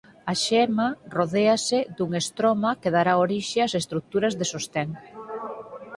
A 0.31 0.33
xema 0.45 0.87
rodéase 1.17 1.79
dun 1.97 2.11
estroma 2.21 2.71
que 2.81 2.93
dará 2.95 3.13
orixe 3.25 3.57
ás 3.65 3.73
estruturas 3.81 4.33
de 4.39 4.45
sostén. 4.53 4.89